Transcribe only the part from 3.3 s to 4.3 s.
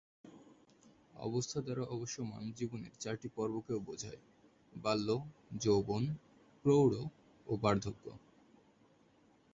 পর্বকেও বোঝায়: